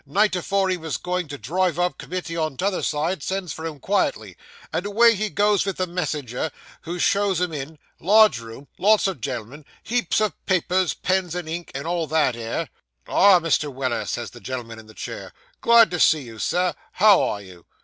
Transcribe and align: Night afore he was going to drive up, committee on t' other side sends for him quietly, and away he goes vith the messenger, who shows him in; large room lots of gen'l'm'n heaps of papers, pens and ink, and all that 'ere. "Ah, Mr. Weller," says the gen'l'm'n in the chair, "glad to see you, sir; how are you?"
Night 0.07 0.35
afore 0.35 0.67
he 0.69 0.77
was 0.77 0.97
going 0.97 1.27
to 1.27 1.37
drive 1.37 1.77
up, 1.77 1.99
committee 1.99 2.35
on 2.35 2.57
t' 2.57 2.65
other 2.65 2.81
side 2.81 3.21
sends 3.21 3.53
for 3.53 3.67
him 3.67 3.77
quietly, 3.77 4.35
and 4.73 4.83
away 4.83 5.13
he 5.13 5.29
goes 5.29 5.61
vith 5.61 5.77
the 5.77 5.85
messenger, 5.85 6.49
who 6.81 6.97
shows 6.97 7.39
him 7.39 7.53
in; 7.53 7.77
large 7.99 8.39
room 8.39 8.67
lots 8.79 9.05
of 9.05 9.21
gen'l'm'n 9.21 9.63
heaps 9.83 10.19
of 10.19 10.43
papers, 10.47 10.95
pens 10.95 11.35
and 11.35 11.47
ink, 11.47 11.69
and 11.75 11.85
all 11.85 12.07
that 12.07 12.35
'ere. 12.35 12.69
"Ah, 13.07 13.39
Mr. 13.39 13.71
Weller," 13.71 14.05
says 14.07 14.31
the 14.31 14.41
gen'l'm'n 14.41 14.79
in 14.79 14.87
the 14.87 14.95
chair, 14.95 15.33
"glad 15.61 15.91
to 15.91 15.99
see 15.99 16.21
you, 16.21 16.39
sir; 16.39 16.73
how 16.93 17.21
are 17.21 17.43
you?" 17.43 17.67